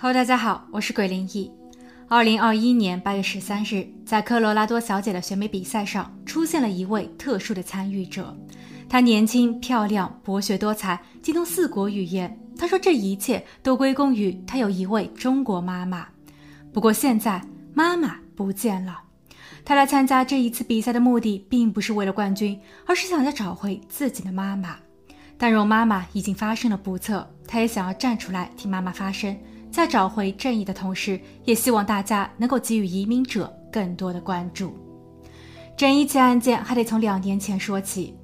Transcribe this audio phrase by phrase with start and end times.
[0.00, 1.50] Hello，大家好，我是鬼灵异。
[2.06, 8.32] 二零二一年八月十三日，在科罗拉多小姐的选美比赛上，出现了一位特殊的参与者。
[8.88, 12.38] 她年轻、漂亮、博学多才，精通四国语言。
[12.56, 16.06] 她说这一切都归功于她有一位中国妈妈。
[16.72, 17.42] 不过现在
[17.74, 19.00] 妈妈不见了。
[19.64, 22.56] 她来参加这一次比赛的目的，并不是为了冠军，
[22.86, 24.76] 而是想要找回自己的妈妈。
[25.36, 29.36] 但若妈妈已经发生了不测，她也想要站出来替妈妈发声。
[29.70, 34.76] 在找回正义的同时，也希望大家能够给予移民者更多的关注。
[35.76, 38.16] 整一起案件还得从两年前说起。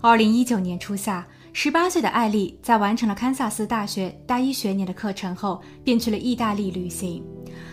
[0.00, 7.22] 二零一九年初夏，十八岁的艾丽在完成了堪萨斯大学大一学年的课程后，便去了意大利旅行。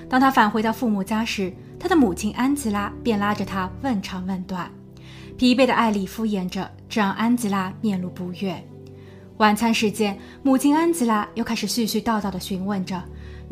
[0.10, 4.70] 当她返回到父母家时，她的母亲安吉拉便拉着她问长问短。
[5.38, 8.62] 疲惫的艾丽敷衍着，这让安吉拉面露不悦。
[9.38, 13.02] 晚餐时间，母亲安吉拉又开始絮絮叨叨地询问着。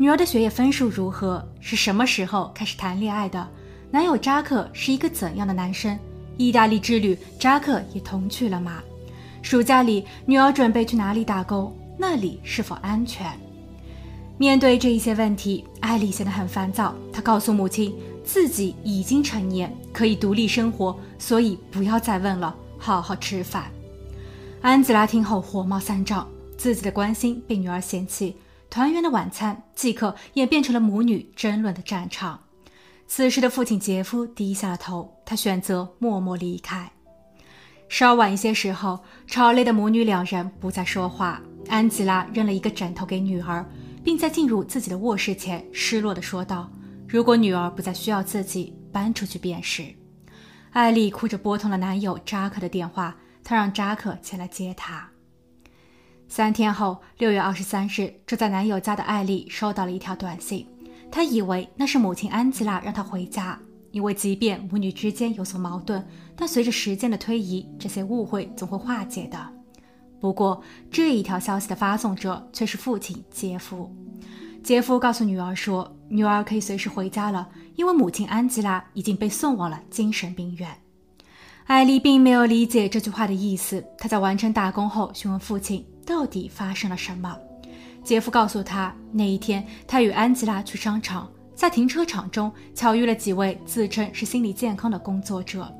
[0.00, 1.44] 女儿的学业分数如何？
[1.58, 3.48] 是什么时候开始谈恋爱的？
[3.90, 5.98] 男友扎克是一个怎样的男生？
[6.36, 8.80] 意大利之旅，扎克也同去了吗？
[9.42, 11.76] 暑假里，女儿准备去哪里打工？
[11.98, 13.26] 那里是否安全？
[14.36, 16.94] 面对这一些问题，艾丽显得很烦躁。
[17.12, 17.92] 她告诉母亲，
[18.24, 23.64] 自己已经成年，可以独立生活，所以不要再问了，好好吃饭。
[24.60, 28.36] 安吉拉听后火冒三丈，自己的关心被女儿嫌弃。
[28.70, 32.40] 团圆的晚餐即刻演变成了母女争论的战场。
[33.06, 36.90] 此时的父亲杰夫低下了头，他选择默默离开。
[37.88, 41.40] 稍晚一些时候，吵累的母女两人不再说话。
[41.68, 43.64] 安吉拉扔了一个枕头给女儿，
[44.04, 46.70] 并在进入自己的卧室前失落地说道
[47.08, 49.84] ：“如果女儿不再需要自己，搬出去便是。”
[50.72, 55.08] 艾丽哭着拨通了男友扎克的电话，她让扎克前来接她。
[56.30, 60.66] 三天后，六月二十三日，住在男友家的艾丽收到了一条短信。
[61.10, 63.58] 她以为那是母亲安吉拉让她回家，
[63.92, 66.06] 因为即便母女之间有所矛盾，
[66.36, 69.38] 但随着时间的推移，这些误会总会化解的。
[70.20, 73.90] 不过，这一条消息的发送者却是父亲杰夫。
[74.62, 80.68] 杰夫告诉女儿说，女儿可以随时回家了，因为母亲安吉拉已经被送往了精神病院。
[81.64, 85.82] 艾丽并没有理解这句话的意思，她在完成打工后询问父亲。
[86.08, 87.38] 到底发生了什么？
[88.02, 95.70] 杰夫告诉他，那一天他与安吉拉去商场，在停车场中巧遇了几位自称是心理健康的工作者。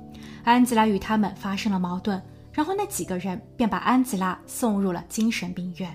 [0.44, 2.20] 安吉拉与他们发生了矛盾，
[2.52, 5.90] 然后那几个人便把安吉拉送入了精神病院。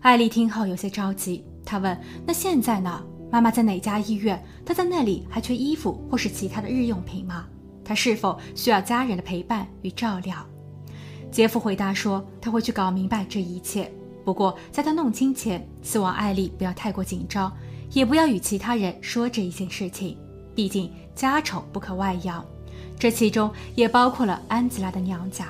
[0.00, 1.96] 艾丽听后有些着急，她问
[2.26, 3.00] ：“那现在呢？
[3.30, 4.44] 妈妈在哪家医院？
[4.64, 7.46] 她在那里还缺衣服或是其他的日用品吗？
[7.84, 10.44] 她是否需要家人的陪伴与照料？”
[11.36, 13.92] 杰夫回答说：“他会去搞明白这一切。
[14.24, 17.54] 不过，在他弄清前，希望艾丽不要太过紧张，
[17.92, 20.16] 也不要与其他人说这一件事情。
[20.54, 22.42] 毕竟家丑不可外扬，
[22.98, 25.46] 这其中也包括了安吉拉的娘家。”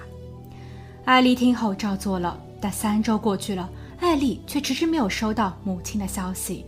[1.07, 2.37] 艾丽听后照做了。
[2.61, 3.71] 但三周过去了，
[4.01, 6.67] 艾丽却迟迟没有收到母亲的消息。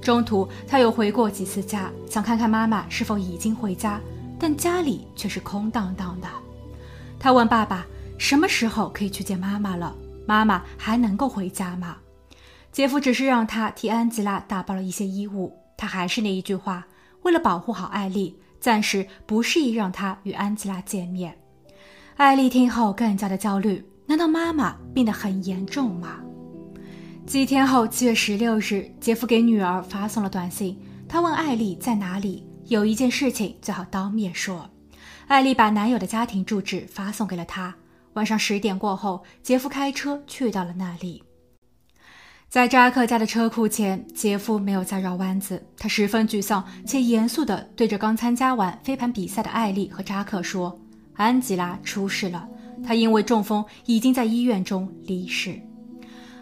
[0.00, 4.00] 中途，她又回过几次家，想看看妈妈是否已经回家，
[4.38, 6.28] 但家里却是空荡荡的。
[7.18, 7.84] 她问爸爸。
[8.18, 9.94] 什么时候可以去见妈妈了？
[10.26, 11.96] 妈妈还能够回家吗？
[12.72, 15.56] 杰夫只是让他替安吉拉打包了一些衣物。
[15.76, 16.86] 他还是那一句话，
[17.22, 21.36] 为了保护好艾丽，暂时不适宜让她与安吉拉见面。
[22.16, 26.20] 艾丽听后更加的焦虑，难道妈妈病得很严重吗？
[27.26, 34.70] 几天后，七月十六日，杰夫给女儿发送了短信，他问艾丽在哪里，有一件事情最好当面说。
[35.26, 37.74] 艾丽把男友的家庭住址发送给了他。
[38.14, 41.22] 晚上十点过后，杰夫开车去到了那里。
[42.48, 50.78] 在扎克家的车库前，杰夫没有再绕弯子，他十分沮丧且严肃地对着刚参加完飞盘比赛的艾丽和扎克说
[51.14, 52.48] ：“安吉拉出事了，
[52.84, 55.60] 她因为中风已经在医院中离世。”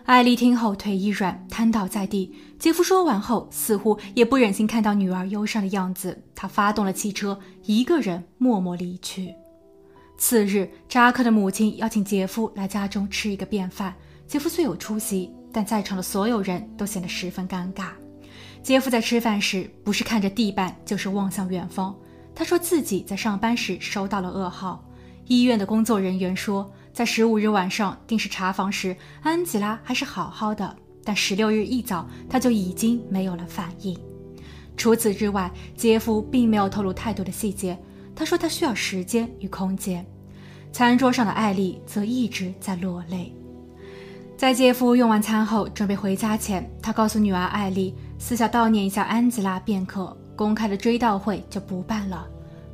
[0.05, 2.35] 艾丽听后腿一软，瘫倒在地。
[2.59, 9.35] 杰夫说完后，似乎也不忍心看到女儿忧伤的样子，他发动了汽车，一个人默默离去。
[10.17, 13.95] 次日，扎克的母亲邀请杰夫来家中吃一个便饭。
[14.27, 17.89] 杰夫虽有出席，但在场的所有人都显得十分尴尬。
[18.63, 21.95] 杰夫在吃饭时，不是看着地板，就是望向远方。
[22.35, 24.83] 他说自己在上班时收到了噩耗。
[25.27, 33.99] 医院的工作人员说，在十五日晚上定时查房时，安吉拉还是好好的，但十六日一早，他就已经没有了反应。
[34.77, 37.77] 除此之外，杰夫并没有透露太多的细节。
[38.15, 40.05] 他说他需要时间与空间。
[40.73, 43.33] 餐桌上的艾丽则一直在落泪。
[44.37, 52.27] 在杰夫用完餐后准备回家前，他告诉女儿艾丽，私下悼念一下安吉拉便可，公开的追悼会就不办了。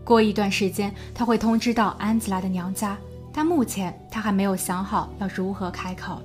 [0.05, 2.97] 过一段时间，他会通知到安吉拉的娘家，
[3.33, 6.23] 但目前他还没有想好要如何开口。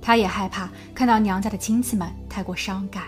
[0.00, 3.02] 他也害怕看到娘家的亲戚们太过伤感。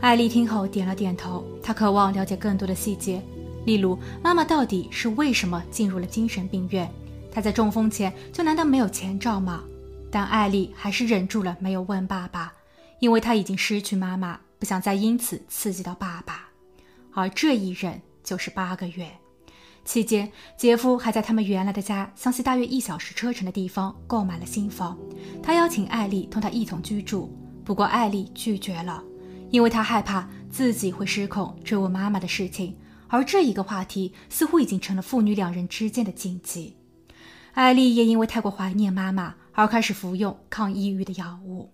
[0.00, 3.20] 艾丽听后点了点头，她渴望了解更多的细节，
[3.66, 6.90] 例如妈妈到底是为什么进入了精神病院？
[7.30, 9.62] 她在中风前就难道没有前兆吗？
[10.10, 12.50] 但艾丽还是忍住了没有问爸爸，
[13.00, 14.40] 因为她已经失去妈妈。
[14.58, 16.48] 不想再因此刺激到爸爸，
[17.12, 19.06] 而这一忍就是八个月。
[19.84, 24.96] 期间，杰夫还在他们原来的家相距大约一小时车程的地方购买了新房。
[25.42, 27.30] 他邀请艾丽同他一同居住，
[27.66, 29.04] 不过艾丽拒绝了，
[29.50, 32.74] 因为她害怕自己会失控追问妈妈的事情，
[33.08, 36.76] 而这一个话题似乎已经成了父女两人之间的禁忌。
[37.52, 41.72] 艾丽也因为太过怀念妈妈而开始服用抗抑郁的药物。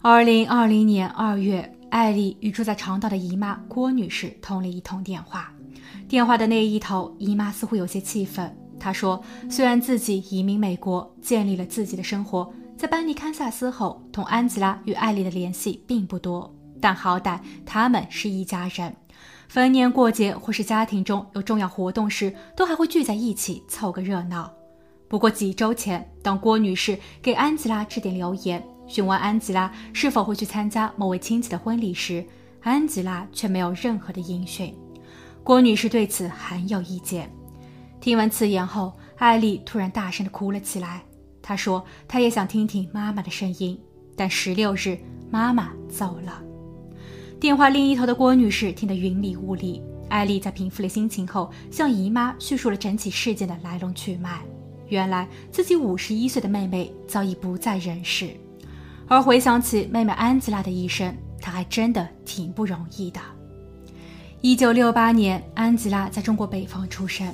[0.00, 5.52] 二零二零年二月，艾丽与住在长岛的姨妈郭女士通了一通电话。
[6.06, 8.54] 电话的那一头，姨妈似乎有些气愤。
[8.78, 9.20] 她说
[9.50, 18.94] ：“虽然自己移民美国，建立了自己的生活，在班尼堪萨斯后，同安吉拉与艾丽的联系并不多，但好歹他们是一家人。
[19.48, 24.52] 逢年过节或是家庭中有重要活动时，都还会聚在一起凑个热闹。
[25.08, 32.24] 不过几周前，当郭女士给安吉拉致电留言。”询问安吉拉是否会去参加某位亲戚的婚礼时，
[32.62, 34.72] 安吉拉却没有任何的音讯。
[35.42, 37.28] 郭女士对此很有意见。
[38.00, 41.02] 听闻此言后，艾丽突然大声地哭了起来。
[41.42, 43.76] 她说：“她也想听听妈妈的声音，
[44.16, 44.96] 但十六日
[45.30, 46.42] 妈妈走了。”
[47.38, 49.82] 电话另一头的郭女士听得云里雾里。
[50.08, 54.40] 艾丽在平复了心情后，向姨妈叙述了整起事件的来龙去脉。
[54.88, 58.30] 原来，自己五十一岁的妹妹早已不在人世。
[59.06, 63.20] 而回想起妹妹安吉拉的一生，她还真的挺不容易的。
[64.40, 67.26] 一九六八年，安吉拉在中国北方出生。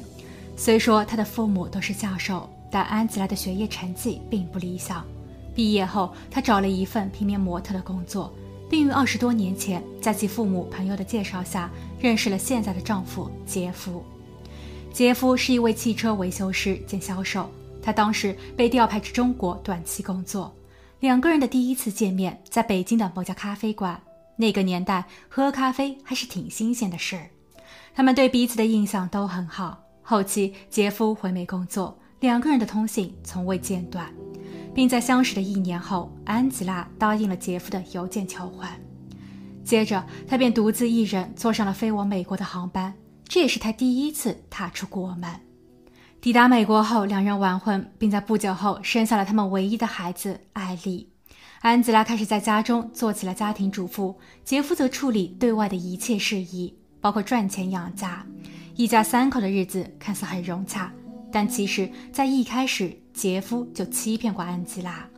[0.57, 5.05] 虽说她的父母都是教授，但安吉拉的学业成绩并不理想。
[5.55, 8.33] 毕业后，她找了一份平面模特的工作，
[8.73, 11.71] 并于二十多年前在其父母朋友的介绍下
[12.01, 14.03] 认识了现在的丈夫杰夫。
[14.95, 17.51] 杰夫是一位汽车维修师兼销售，
[17.83, 20.51] 他当时被调派至中国短期工作。
[21.01, 24.01] 两个人的第一次见面在北京的某家咖啡馆。
[24.37, 27.29] 那个年代喝咖啡还是挺新鲜的事儿。
[27.95, 29.79] 他们对彼此的印象都很好。
[30.01, 34.11] 后期杰夫回美工作，两个人的通信从未间断，
[34.75, 38.69] 并在相识的一年后，安吉拉答应了杰夫的邮件求婚。
[39.65, 42.93] 接着，他便独自一人坐上了飞往美国的航班，
[43.29, 45.31] 这也是他第一次踏出国门。
[46.21, 51.09] 抵达美国后，两人完婚，并在不久后生下了他们唯一的孩子艾丽。
[51.61, 58.27] 安吉拉开始在家中做起了家庭主妇，杰夫则处理对外的一切事宜，包括赚钱养家。
[58.75, 60.93] 一家三口的日子看似很融洽，
[61.32, 65.08] 但其实，在一开始，杰夫就欺骗过安吉拉。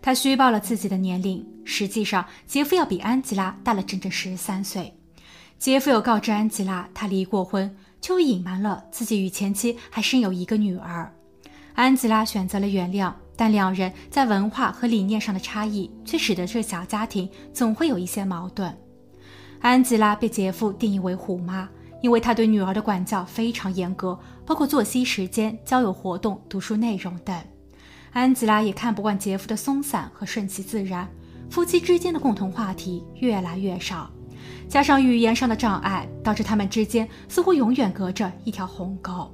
[0.00, 4.94] 他虚报了自己的年龄，实际上杰夫要比安吉拉大了整整十三岁。
[5.58, 7.76] 杰夫有告知安吉拉，他离过婚。
[7.98, 11.12] 却隐瞒了自己与前妻还生有一个女儿。
[11.74, 18.72] 安吉拉选择了原谅，但两人在文化和理念上的差异却使得这小家庭总会有一些矛盾。
[19.60, 21.68] 安吉拉被杰夫定义为“虎妈”，
[22.06, 27.36] 因为他对女儿的管教非常严格，包括作息时间、交友活动、读书内容等。
[28.12, 31.08] 安吉拉也看不惯杰夫的松散和顺其自然，
[31.50, 34.08] 夫妻之间的共同话题越来越少。
[34.68, 39.28] 加上语言上的障碍，导致他们之间似乎永远隔着一条鸿沟。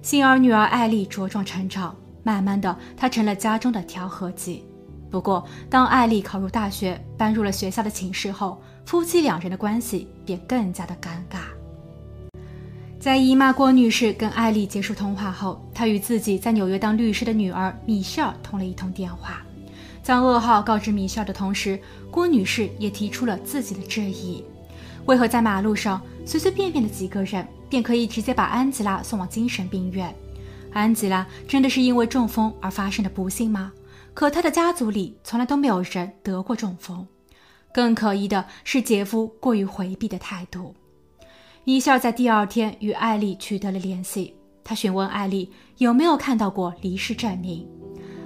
[0.00, 4.64] 幸而女儿艾丽茁壮成长，慢慢的，她成了家中的调和剂。
[5.10, 11.47] 不过，当艾丽考入大学，搬入了学校的寝室后，夫妻两人的关系便更加的尴尬。
[13.08, 19.42] 在姨妈郭女士跟艾丽结束通话后，她与自己在纽约当律师的女儿米歇尔通了一通电话。
[20.02, 24.44] 将噩耗告知米歇尔的同时，郭女士也提出了自己的质疑：
[25.06, 30.14] 为何在马路上随随便便的几个人便可以直接把安吉拉送往精神病院？
[30.74, 33.72] 安吉拉真的是因为中风而发生的不幸吗？
[34.12, 37.06] 可她的家族里从来都没有人得过中风。
[37.72, 40.74] 更可疑的是杰夫过于回避的态度。
[41.68, 44.34] 米歇尔在第二天与艾丽取得了联系，
[44.64, 47.68] 他询问艾丽有没有看到过离世证明。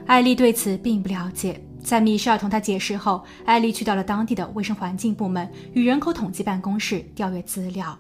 [0.07, 1.61] 艾丽对此并不了解。
[1.83, 7.99] 在米歇尔同他解释后，艾丽去到了当地的卫生环境部门与人口统计办公室调阅资料。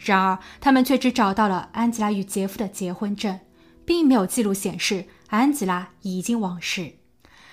[0.00, 3.38] 然而，他们却只找到了安吉拉与杰夫的结婚证，
[3.84, 6.90] 并没有记录显示安吉拉已经往世。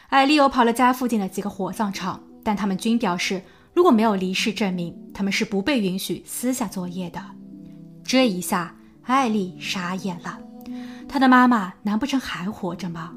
[0.07, 3.43] 艾丽又跑了家附近的几个火葬场，但他们均表示，
[3.79, 7.23] 如果没有离世证明，他们是不被允许私下作业的。
[8.03, 10.37] 这一下，艾丽傻眼了。
[11.07, 13.15] 她的妈妈难不成还活着吗？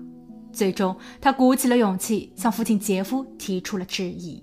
[0.53, 4.41] 最终，她鼓起了勇气，向父亲杰夫提出了质疑。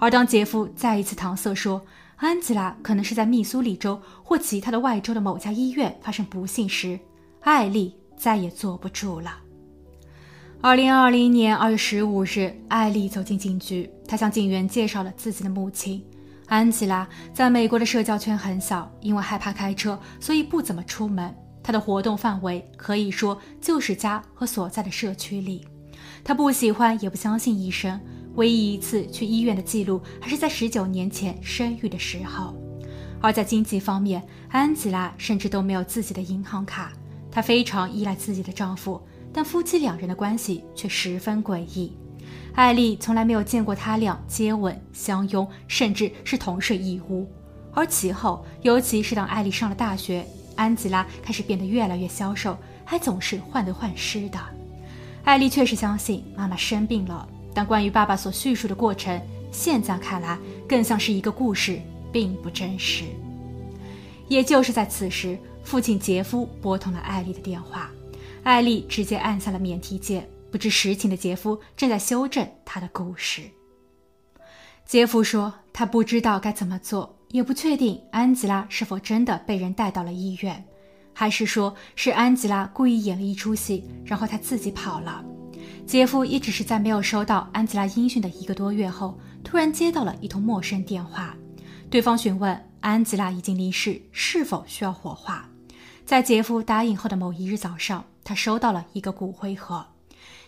[0.00, 1.80] 而当杰夫再一次搪塞说
[2.16, 6.98] 安吉拉可能是在密苏里州或其他的外州的某家医院发生不幸时，
[7.42, 9.43] 艾丽再也坐不住了。
[10.64, 16.02] 二零二零年二月十五日，艾丽走进警局，她向警员介绍了自己的母亲
[16.46, 17.06] 安吉拉。
[17.34, 21.34] 在美国的社交圈很小，因为害怕开车，所以不怎么出门。
[21.62, 25.66] 她的活动范围可以说就是家和所在的社区里。
[26.24, 28.00] 她不喜欢也不相信医生，
[28.36, 32.56] 唯一一次去医院的记录还是在十九年前生育的时候。
[33.20, 36.90] 而在经济方面，安吉拉甚至都没有自己的银行卡，
[37.30, 38.98] 她非常依赖自己的丈夫。
[39.34, 41.92] 但夫妻两人的关系却十分诡异，
[42.54, 47.28] 艾丽从来没有见过他俩接吻、相拥，甚至是同睡一屋。
[47.72, 50.24] 而其后，尤其是当艾丽上了大学，
[50.54, 54.38] 安吉拉开始变得越来越消瘦，还总是患得患失的。
[55.24, 60.38] 艾丽确实相信妈妈生病了，但关于爸爸所叙述的过程，现在看来
[60.68, 61.80] 更像是一个故事，
[62.12, 63.02] 并不真实。
[64.28, 67.90] 也就是在此时，父亲杰夫拨通了艾丽的电话。
[68.44, 73.42] 艾丽直接按下了免提键，不知实情的杰夫正在修正他的故事。
[74.84, 80.62] 杰夫说：“他不知道该怎么做，也不确定安吉拉是否真的被人带到了医院，
[81.14, 85.24] 还是说是安吉拉故意演了一出戏，然后他自己跑了。”
[85.86, 91.34] 杰夫也只是在没有收到安吉拉音讯的一个多月后，突然接到了一通陌生电话，
[91.88, 95.48] 对方询问安吉拉已经离世，是否需要火化。
[96.04, 98.04] 在杰夫答应后的某一日早上。
[98.24, 99.86] 他收到了一个骨灰盒，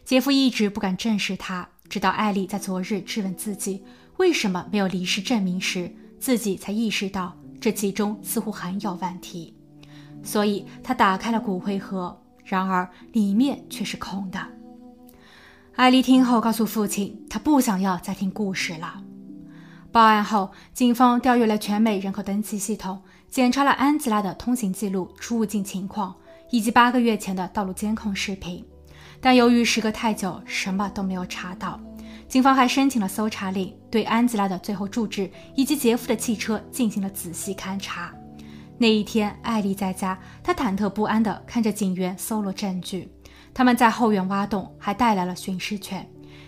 [0.05, 3.85] 杰夫一直不敢正视他，直到艾丽在昨日质问自己
[4.17, 9.55] 为什么没有离世证明时，自己才意识到这其中似乎很有问题。
[10.23, 14.41] 所以他打开了骨灰盒，然而里面却是空的。
[15.75, 19.03] 艾丽听后告诉父亲，她不想要再听故事了。
[19.93, 26.17] 报案后，警方调阅了全美人口登记系统，检查了安吉拉的通行记录、出入境情况。
[26.51, 28.65] 以及八个月前的道路监控视频，
[29.21, 31.81] 但由于时隔太久，什么都没有查到。
[32.29, 38.13] 警方还申请了搜查令，对安吉拉的最后住址以及杰夫的汽车进行了仔细勘查。
[38.79, 43.09] 那一天，艾丽在家，她忐忑不安地看着警员搜罗证据。
[43.55, 46.07] 他们在后院挖洞，还带来了寻尸犬。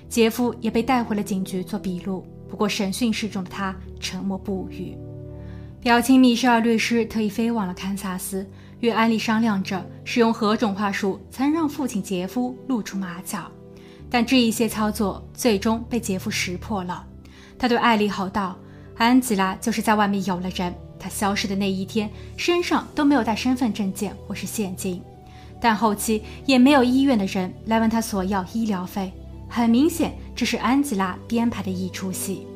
[0.09, 2.27] 杰夫也被带回了警局做笔录。
[2.49, 4.97] 不过，审讯室中的他沉默不语。
[5.81, 8.45] 表情米歇尔律师特意飞往了堪萨斯。
[8.81, 13.51] 与安利商量着使用何种话术才能让父亲杰夫露出马脚，
[14.09, 17.05] 但这一些操作最终被杰夫识破了。
[17.59, 18.57] 他对艾丽吼道
[18.97, 25.03] ：“安吉拉就是在外面有了人，她消失的那一天身上都没有带身份证件或是现金，
[25.61, 29.13] 但后期也没有医院的人来问他索要医疗费。
[29.49, 32.47] 很明显，这是安吉拉编排的一出戏。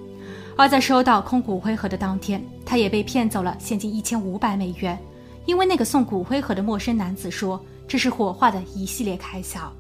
[0.57, 4.97] 而在收到空骨灰盒的当天，他也被骗走了现金一千五百美元。”
[5.47, 9.73] 因为那个送骨灰盒的陌生男子说这是火化的一系列开销。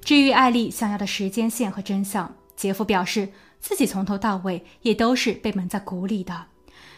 [0.00, 3.28] 至于艾丽想要的时间线和真相，杰夫表示
[3.60, 6.46] 自己从头到尾也都是被蒙在鼓里的，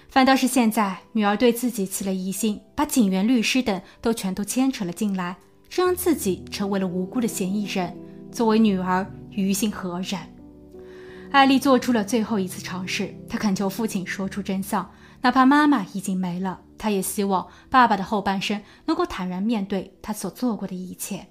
[0.09, 5.37] 反倒是现在女儿对自己起了疑心，把警员、律师等都全都牵扯了进来，
[5.69, 7.97] 这让自己成为了无辜的嫌疑人。
[8.31, 10.21] 作为女儿，于心何忍？
[11.33, 14.89] 艾丽做出了最后一次尝试，她恳求父亲说出真相，
[15.21, 16.61] 哪怕妈妈已经没了。
[16.81, 21.27] 他也希望爸爸的后半生能够坦然面对他所做过的一切，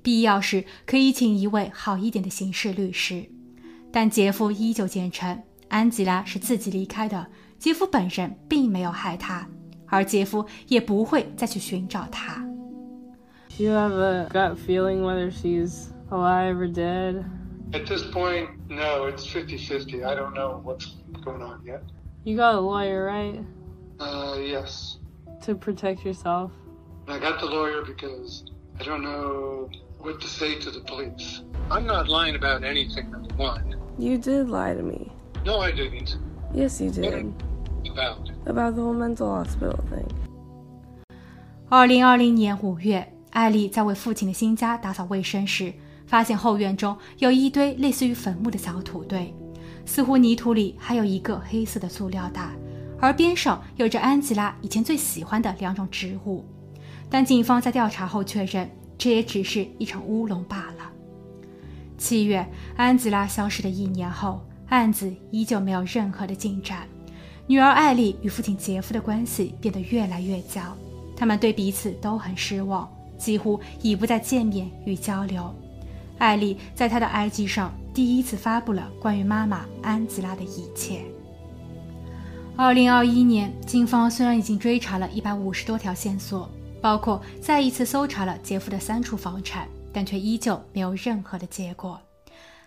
[0.00, 3.28] 必要时可以请一位好一点的刑事律师。
[3.90, 7.26] 但杰夫依旧坚称安吉拉是自己离开的，
[7.58, 9.48] 杰夫本人并没有害他，
[9.86, 12.36] 而杰夫也不会再去寻找他。
[13.58, 17.24] Do you have a gut feeling whether she's alive or dead?
[17.72, 20.04] At this point, no, it's 50-50.
[20.04, 20.86] I don't know what's
[21.24, 21.80] going on yet.
[22.22, 23.42] You got a lawyer, right?
[23.99, 24.97] Uh, yes.
[25.45, 26.51] To protect yourself?
[27.07, 28.43] I got the lawyer because
[28.79, 31.41] I don't know what to say to the police.
[31.69, 33.75] I'm not lying about anything, number one.
[33.97, 35.11] You did lie to me.
[35.45, 36.17] No, I didn't.
[36.53, 37.33] Yes, you did.
[37.89, 38.29] About?
[38.45, 40.07] About the whole mental hospital thing.
[41.69, 45.73] 二零二零年五月，艾丽在为父亲的新家打扫卫生时，
[46.05, 49.33] 发现后院中有一堆类似于坟墓的小土堆，
[49.85, 52.55] 似乎泥土里还有一个黑色的塑料袋。
[53.02, 56.44] 而边上有着安吉拉以前最喜欢的两种植物，
[57.10, 60.88] 但警方在调查后确认，这也只是一场乌龙罢了。
[61.98, 66.86] 七月，安吉拉消失的一年后，案子依旧没有任何的进展。
[67.48, 70.78] 女儿艾丽与父亲杰夫的关系变得越来越僵，
[71.16, 75.52] 他们对彼此都很失望，几乎已不再见面与交流。
[76.18, 81.02] 艾丽在她的 IG 上第一次发布了关于妈妈安吉拉的一切。
[82.54, 86.50] 二零二一年，警方虽然已经追查了一百五十多条线索，
[86.82, 91.98] 包括再一次搜查了杰夫的三处房产，但却依旧没有任何的结果。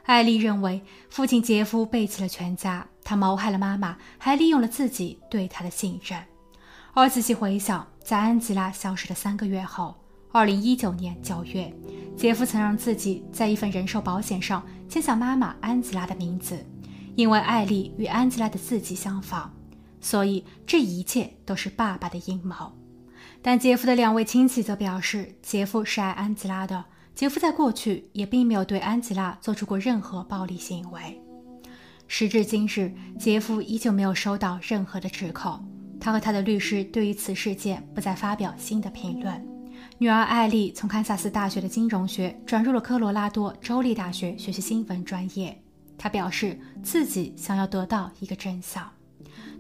[0.04, 6.20] 艾丽认为父亲杰夫背弃了全家，他谋害了妈妈，还利用了自己对他的信任。
[6.94, 9.96] 而仔细回想，在安吉拉消失的三个月后，
[10.32, 11.72] 二零一九年九月，
[12.18, 16.65] 杰夫曾让自己在一份人寿保险上签下妈妈安吉拉的名字，
[17.15, 19.54] 因为艾丽与安吉拉的字迹相仿。
[20.05, 22.71] 所以这一切都是爸爸的阴谋，
[23.41, 26.85] 但杰夫的两位亲戚则表示，杰夫是爱安吉拉的。
[27.15, 31.19] 杰夫在过去也并没有对安吉拉做出过任何暴力行为。
[32.07, 35.67] 时至今日，杰夫依旧没有收到任何的指控。
[36.00, 39.43] 他和他的律师对于此事件不再发表新的评论。
[39.97, 45.59] 女儿艾丽从堪萨斯大学的金融学转入了科罗拉多州立大学学习新闻专业。
[45.97, 48.88] 她表示自己想要得到一个真相。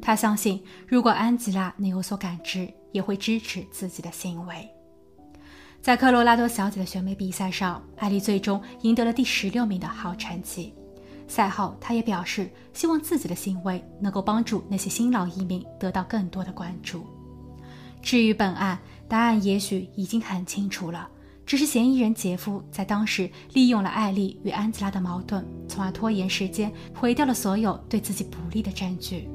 [0.05, 4.69] 他相信，如果安吉拉能有所感知，也会支持自己的行为。
[5.81, 10.75] 在科罗拉多小姐的选美比赛上，艾丽最终赢得了第十六名的好成绩。
[11.27, 17.03] 赛后，她也表示希望自己的行为能够帮助那些新老移民得到更多的关注。
[17.99, 21.09] 至于本案，答案也许已经很清楚了，
[21.47, 29.27] 只是嫌疑人杰夫在当时利用了艾丽与安吉拉的矛盾，从而拖延时间，毁掉了所有对自己不利的证据。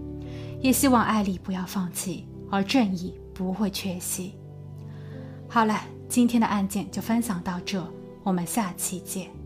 [0.60, 4.34] 也希望艾丽不要放弃，而正义不会缺席。
[5.48, 7.82] 好了，今天的案件就分享到这，
[8.22, 9.39] 我们下期见。